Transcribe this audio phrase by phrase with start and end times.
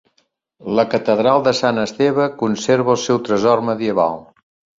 [0.77, 4.19] La Catedral de Sant Esteve conserva el seu tresor medieval.